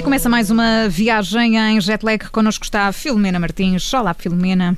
[0.00, 2.30] E começa mais uma viagem em jet lag.
[2.30, 3.92] Connosco está a Filomena Martins.
[3.92, 4.74] Olá, Filomena.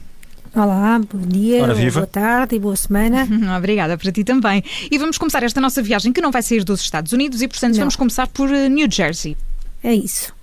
[0.53, 3.29] Olá, bom dia, boa tarde e boa semana.
[3.56, 4.65] Obrigada para ti também.
[4.90, 7.74] E vamos começar esta nossa viagem que não vai sair dos Estados Unidos e, portanto,
[7.74, 7.79] não.
[7.79, 9.37] vamos começar por eh, New Jersey.
[9.85, 10.35] É isso.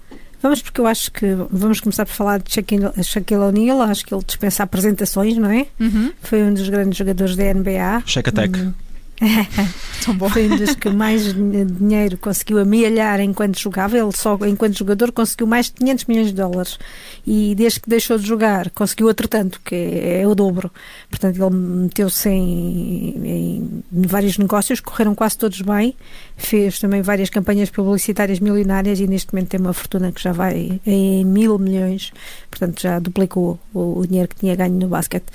[0.42, 3.82] Vamos porque eu acho que vamos começar por falar de Shaquille, Shaquille O'Neal.
[3.82, 5.68] Acho que ele dispensa apresentações, não é?
[5.78, 6.14] Uhum.
[6.22, 8.04] Foi um dos grandes jogadores da NBA.
[8.06, 8.58] Shaq Attack.
[8.58, 8.74] Um,
[10.32, 13.98] Foi um dos que mais dinheiro conseguiu amealhar enquanto jogava.
[13.98, 16.80] Ele só, enquanto jogador, conseguiu mais de 500 milhões de dólares.
[17.28, 20.72] E desde que deixou de jogar, conseguiu outro tanto, que é, é o dobro.
[21.10, 25.96] Portanto, ele meteu-se em, em, vários negócios, correram quase todos bem.
[26.38, 30.80] Fez também várias campanhas publicitárias milionárias e neste momento tem uma fortuna que já vai
[30.86, 32.12] em mil milhões.
[32.50, 35.28] Portanto, já duplicou o, o dinheiro que tinha ganho no basquete.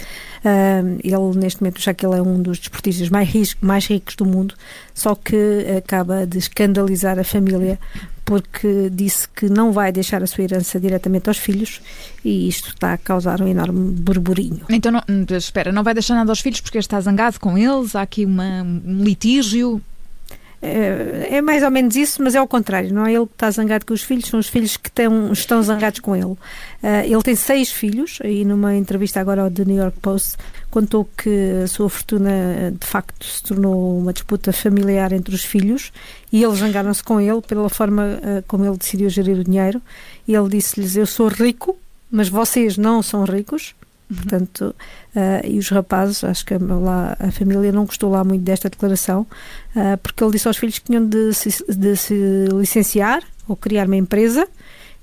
[1.03, 4.25] Ele, neste momento, já que ele é um dos desportistas mais ricos, mais ricos do
[4.25, 4.55] mundo,
[4.95, 7.79] só que acaba de escandalizar a família
[8.25, 11.81] porque disse que não vai deixar a sua herança diretamente aos filhos
[12.25, 14.65] e isto está a causar um enorme burburinho.
[14.71, 15.03] Então, não,
[15.37, 17.95] espera, não vai deixar nada aos filhos porque está zangado com eles?
[17.95, 19.83] Há aqui uma, um litígio?
[20.65, 22.93] É, é mais ou menos isso, mas é ao contrário.
[22.93, 26.01] Não é ele que está zangado com os filhos, são os filhos que estão, zangados
[26.01, 26.25] com ele.
[26.25, 26.39] Uh,
[27.05, 30.37] ele tem seis filhos e numa entrevista agora ao The New York Post
[30.71, 35.93] contou que a sua fortuna de facto se tornou uma disputa familiar entre os filhos
[36.33, 39.83] e eles zangaram-se com ele pela forma uh, como ele decidiu gerir o dinheiro.
[40.27, 41.77] E ele disse-lhes: Eu sou rico,
[42.11, 43.75] mas vocês não são ricos.
[44.09, 44.75] Portanto,
[45.17, 49.27] uh, e os rapazes, acho que lá, a família não gostou lá muito desta declaração,
[49.75, 53.87] uh, porque ele disse aos filhos que tinham de se, de se licenciar ou criar
[53.87, 54.47] uma empresa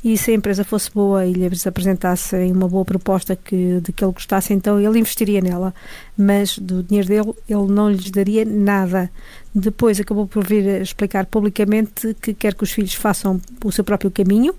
[0.03, 4.03] e se a empresa fosse boa e lhes apresentassem uma boa proposta que, de que
[4.03, 5.75] ele gostasse, então ele investiria nela.
[6.17, 9.11] Mas do dinheiro dele, ele não lhes daria nada.
[9.53, 14.09] Depois acabou por vir explicar publicamente que quer que os filhos façam o seu próprio
[14.09, 14.55] caminho,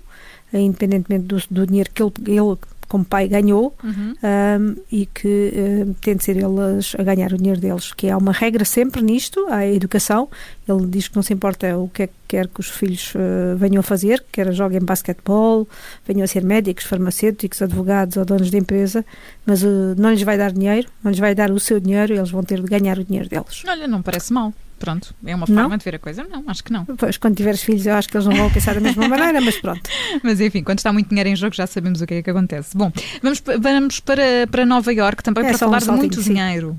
[0.53, 2.57] independentemente do, do dinheiro que ele, ele
[2.93, 4.13] como pai ganhou uhum.
[4.21, 8.15] um, e que um, tem de ser eles a ganhar o dinheiro deles, que há
[8.15, 10.29] uma regra sempre nisto, a educação.
[10.69, 13.57] Ele diz que não se importa o que é que quer que os filhos uh,
[13.57, 15.67] venham a fazer, quer joguem basquetebol,
[16.05, 19.03] venham a ser médicos, farmacêuticos, advogados ou donos de empresa,
[19.43, 22.29] mas uh, não lhes vai dar dinheiro, não lhes vai dar o seu dinheiro, eles
[22.29, 23.63] vão ter de ganhar o dinheiro deles.
[23.67, 24.53] Olha, não parece mal.
[24.83, 25.77] Pronto, é uma forma não?
[25.77, 26.25] de ver a coisa?
[26.29, 26.83] Não, acho que não.
[26.99, 29.55] Pois, quando tiveres filhos, eu acho que eles não vão pensar da mesma maneira, mas
[29.55, 29.89] pronto.
[30.21, 32.75] Mas enfim, quando está muito dinheiro em jogo, já sabemos o que é que acontece.
[32.75, 32.91] Bom,
[33.21, 36.33] vamos, vamos para, para Nova York também é, para falar um de muito sim.
[36.33, 36.77] dinheiro.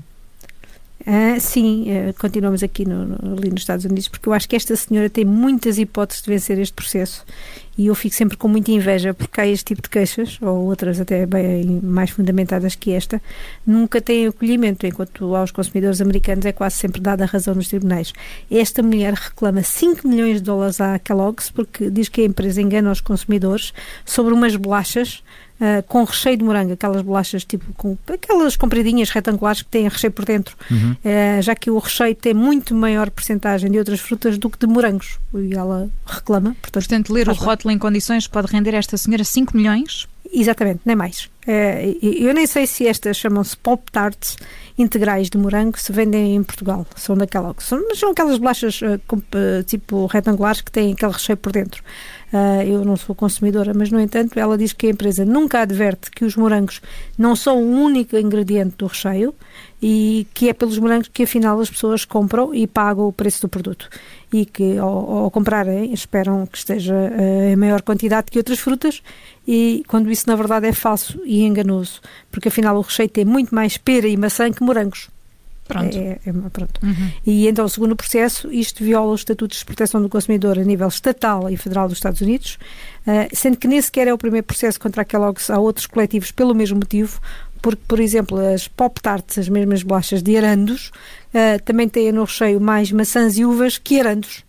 [1.03, 4.55] Ah, sim, uh, continuamos aqui no, no, ali nos Estados Unidos, porque eu acho que
[4.55, 7.25] esta senhora tem muitas hipóteses de vencer este processo
[7.77, 10.99] e eu fico sempre com muita inveja porque há este tipo de queixas, ou outras
[10.99, 13.21] até bem mais fundamentadas que esta,
[13.65, 18.13] nunca têm acolhimento, enquanto aos consumidores americanos é quase sempre dada a razão nos tribunais.
[18.49, 22.91] Esta mulher reclama 5 milhões de dólares à Kellogg's porque diz que a empresa engana
[22.91, 23.73] os consumidores
[24.05, 25.23] sobre umas bolachas
[25.59, 30.11] uh, com recheio de morango, aquelas bolachas tipo com aquelas compridinhas retangulares que têm recheio
[30.11, 30.91] por dentro, uhum.
[30.91, 34.67] uh, já que o recheio tem muito maior porcentagem de outras frutas do que de
[34.67, 35.19] morangos.
[35.33, 36.55] E ela reclama.
[36.61, 40.07] Portanto, portanto ler o rótulo em condições pode render esta senhora 5 milhões?
[40.31, 41.29] Exatamente, nem mais.
[41.47, 44.35] Uh, eu nem sei se estas chamam-se Pop Tarts
[44.77, 46.87] integrais de morango se vendem em Portugal.
[46.95, 47.55] São daquela.
[47.59, 51.83] São, são aquelas bolachas uh, tipo retangulares que têm aquele recheio por dentro.
[52.67, 56.25] Eu não sou consumidora, mas no entanto ela diz que a empresa nunca adverte que
[56.25, 56.81] os morangos
[57.17, 59.33] não são o único ingrediente do recheio
[59.81, 63.47] e que é pelos morangos que afinal as pessoas compram e pagam o preço do
[63.47, 63.87] produto
[64.33, 66.93] e que ao, ao comprarem esperam que esteja
[67.49, 69.01] em maior quantidade que outras frutas
[69.47, 72.01] e quando isso na verdade é falso e enganoso,
[72.31, 75.09] porque afinal o recheio tem muito mais pera e maçã que morangos.
[75.67, 75.97] Pronto.
[75.97, 76.79] É, é, pronto.
[76.83, 77.11] Uhum.
[77.25, 80.87] E então, segundo o processo, isto viola os estatutos de proteção do consumidor a nível
[80.87, 82.59] estatal e federal dos Estados Unidos,
[83.07, 86.31] uh, sendo que nem sequer é o primeiro processo contra a Kellogg's, há outros coletivos
[86.31, 87.19] pelo mesmo motivo,
[87.63, 90.91] porque, por exemplo, as Pop Tarts, as mesmas bolachas de arandos,
[91.33, 94.43] uh, também têm no recheio mais maçãs e uvas que arandos.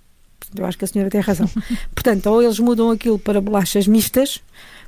[0.54, 1.48] Eu acho que a senhora tem razão.
[1.94, 4.42] Portanto, ou eles mudam aquilo para bolachas mistas,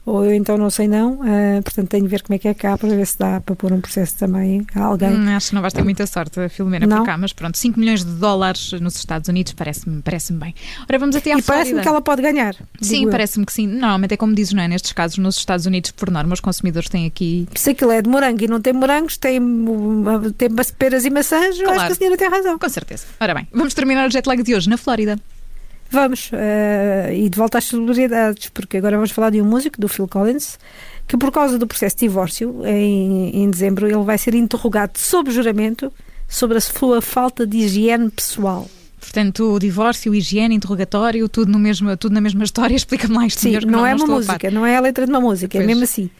[0.08, 2.54] ou eu então não sei não, uh, portanto tenho de ver como é que é
[2.54, 5.10] cá para ver se dá para pôr um processo também a alguém.
[5.10, 6.98] Hum, acho que não vais ter muita sorte, Filomena, não.
[6.98, 10.54] por cá, mas pronto, 5 milhões de dólares nos Estados Unidos parece-me parece bem.
[10.88, 12.56] Ora, vamos até à E parece-me que ela pode ganhar.
[12.80, 13.66] Sim, parece-me que sim.
[13.66, 14.68] Normalmente é como dizes, não é?
[14.68, 17.46] Nestes casos, nos Estados Unidos, por norma, os consumidores têm aqui.
[17.54, 19.40] Se aquilo é de morango e não tem morangos, tem,
[20.36, 21.62] tem peras e maçãs, claro.
[21.62, 22.58] eu acho que a senhora tem razão.
[22.58, 23.04] Com certeza.
[23.20, 25.18] Ora bem, vamos terminar o jet lag de hoje na Flórida.
[25.90, 29.88] Vamos, uh, e de volta às celebridades, porque agora vamos falar de um músico, do
[29.88, 30.58] Phil Collins,
[31.06, 35.30] que por causa do processo de divórcio, em, em dezembro, ele vai ser interrogado sob
[35.30, 35.90] juramento
[36.28, 38.68] sobre a sua falta de higiene pessoal.
[38.98, 42.74] Portanto, o divórcio, higiene, interrogatório, tudo, no mesmo, tudo na mesma história.
[42.76, 45.10] Explica-me isto Sim, melhor, não, não é não uma música, não é a letra de
[45.12, 45.64] uma música, pois.
[45.64, 46.10] é mesmo assim.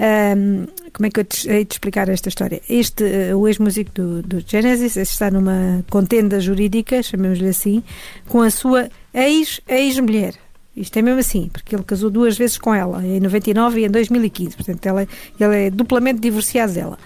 [0.00, 2.60] Um, como é que eu te, hei de explicar esta história?
[2.68, 7.82] Este, uh, o ex-músico do, do Genesis está numa contenda jurídica, chamemos-lhe assim,
[8.26, 10.34] com a sua ex-mulher.
[10.34, 10.48] Ex
[10.78, 13.90] isto é mesmo assim, porque ele casou duas vezes com ela, em 99 e em
[13.90, 14.56] 2015.
[14.56, 15.08] Portanto, ela,
[15.38, 16.96] ele é duplamente divorciado dela.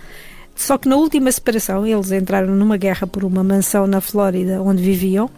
[0.55, 4.83] Só que na última separação, eles entraram numa guerra por uma mansão na Flórida onde
[4.83, 5.31] viviam.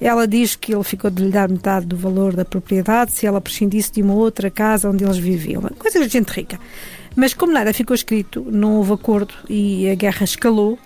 [0.00, 3.40] Ela diz que ele ficou de lhe dar metade do valor da propriedade se ela
[3.40, 5.62] prescindisse de uma outra casa onde eles viviam.
[5.78, 6.58] Coisa de gente rica.
[7.16, 10.78] Mas como nada ficou escrito, não houve acordo e a guerra escalou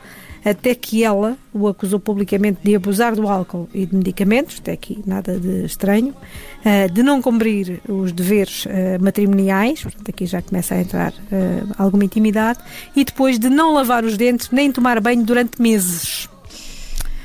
[0.45, 5.03] até que ela o acusou publicamente de abusar do álcool e de medicamentos, até aqui
[5.07, 6.15] nada de estranho,
[6.65, 11.63] eh, de não cumprir os deveres eh, matrimoniais, portanto aqui já começa a entrar eh,
[11.79, 12.59] alguma intimidade,
[12.97, 16.29] e depois de não lavar os dentes nem tomar banho durante meses.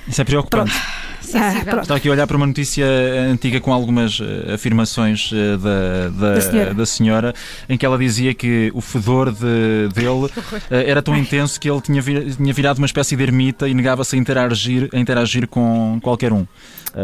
[0.07, 0.71] Isso é preocupante.
[0.71, 1.06] Pronto.
[1.33, 2.85] Ah, Estou aqui a olhar para uma notícia
[3.29, 6.73] antiga com algumas uh, afirmações uh, da, da, da, senhora.
[6.73, 7.35] da, senhora.
[7.67, 10.31] em que ela dizia que o fedor de, dele uh,
[10.69, 14.15] era tão intenso que ele tinha, vir, tinha virado uma espécie de ermita e negava-se
[14.15, 16.45] a interagir, a interagir com qualquer um.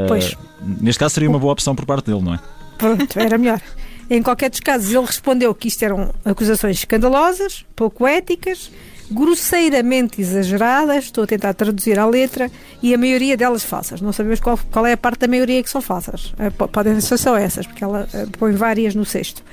[0.08, 0.36] pois.
[0.62, 2.40] Neste caso seria uma boa opção por parte dele, não é?
[2.78, 3.62] Pronto, era melhor.
[4.10, 8.70] Em qualquer dos casos, ele respondeu que isto eram acusações escandalosas, pouco éticas
[9.12, 12.50] grosseiramente exageradas, estou a tentar traduzir a letra,
[12.82, 14.02] e a maioria delas falsas.
[14.02, 16.34] Não sabemos qual, qual é a parte da maioria que são falsas.
[16.34, 19.44] Uh, podem ser só essas, porque ela uh, põe várias no sexto.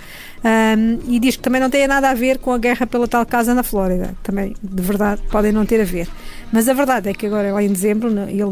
[0.43, 3.25] Um, e diz que também não tem nada a ver com a guerra pela tal
[3.27, 4.15] casa na Flórida.
[4.23, 6.09] Também, de verdade, podem não ter a ver.
[6.51, 8.45] Mas a verdade é que agora, lá em dezembro, ele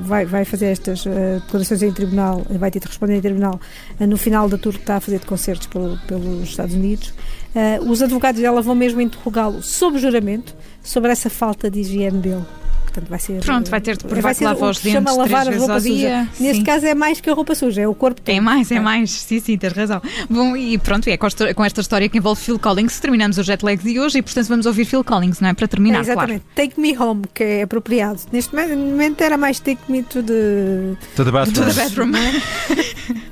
[0.00, 3.60] vai, vai fazer estas uh, declarações em tribunal, vai ter de responder em tribunal
[4.00, 7.12] uh, no final da tour que está a fazer de concertos pelo, pelos Estados Unidos.
[7.54, 12.44] Uh, os advogados dela vão mesmo interrogá-lo sob juramento sobre essa falta de higiene dele.
[12.92, 13.40] Portanto, vai ser.
[13.40, 15.80] Pronto, vai ter de provar vai ser que lava os dentes chama lavar a roupa
[15.80, 16.28] suja.
[16.38, 16.62] Neste sim.
[16.62, 18.34] caso é mais que a roupa suja, é o corpo todo.
[18.34, 19.10] É mais, é, é mais.
[19.10, 20.02] Sim, sim, tens razão.
[20.28, 23.82] Bom, e pronto, é com esta história que envolve Phil Collins terminamos o jet lag
[23.82, 25.54] de hoje e, portanto, vamos ouvir Phil Collins, não é?
[25.54, 26.44] Para terminar, é, exatamente.
[26.54, 26.68] Claro.
[26.68, 28.20] Take Me Home, que é apropriado.
[28.30, 30.94] Neste momento era mais Take Me to the.
[31.16, 31.66] To the bathroom.
[31.66, 32.12] To the bathroom.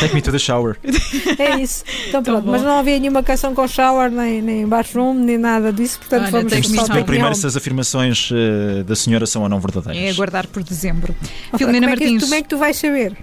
[0.00, 0.76] take Me to the shower.
[1.38, 1.84] É isso.
[2.08, 5.98] Então pronto, mas não havia nenhuma canção com shower, nem, nem bathroom, nem nada disso,
[5.98, 10.02] portanto Olha, vamos perceber primeiro se as afirmações uh, da senhora são ou não verdadeiras.
[10.02, 11.14] É aguardar por dezembro.
[11.56, 12.16] Filomena como Martins.
[12.16, 13.16] É que, como é que tu vais saber?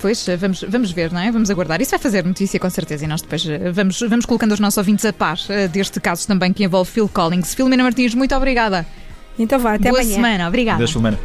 [0.00, 1.30] Pois, vamos, vamos ver, não é?
[1.30, 1.80] Vamos aguardar.
[1.80, 4.78] Isso vai fazer notícia com certeza e nós depois eh, vamos, vamos colocando os nossos
[4.78, 7.54] ouvintes a par eh, deste caso também que envolve Phil Collins.
[7.54, 8.86] Filomena Martins, muito obrigada.
[9.38, 10.14] Então vá, até Boa amanhã.
[10.14, 10.76] semana, obrigada.
[10.76, 11.18] Adeus, Filomena.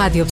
[0.00, 0.24] Radio